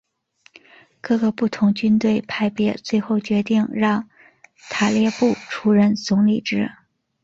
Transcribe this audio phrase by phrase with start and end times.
[0.99, 4.09] 各个不同军队派别最后决定让
[4.71, 6.71] 塔列布出任总理职。